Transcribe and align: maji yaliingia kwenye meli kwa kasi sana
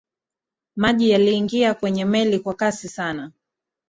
maji 0.75 1.09
yaliingia 1.09 1.73
kwenye 1.73 2.05
meli 2.05 2.39
kwa 2.39 2.53
kasi 2.53 2.89
sana 2.89 3.31